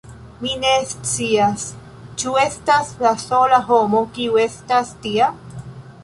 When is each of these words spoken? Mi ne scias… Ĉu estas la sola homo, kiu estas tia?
Mi 0.43 0.51
ne 0.61 0.69
scias… 0.91 1.65
Ĉu 2.23 2.33
estas 2.43 2.89
la 3.07 3.11
sola 3.23 3.59
homo, 3.67 4.01
kiu 4.15 4.39
estas 4.45 4.95
tia? 5.05 5.29